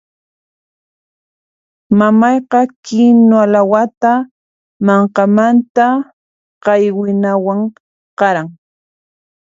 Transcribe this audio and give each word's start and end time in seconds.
Mamayqa 1.99 2.59
kinuwa 2.85 3.45
lawata 3.53 4.11
mankamanta 4.85 5.85
qaywinawan 6.63 7.59
qaran. 8.19 8.47